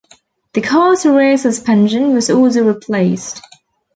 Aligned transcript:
The 0.53 0.61
car's 0.61 1.05
rear 1.05 1.37
suspension 1.37 2.15
was 2.15 2.31
also 2.31 2.63
replaced. 2.63 3.39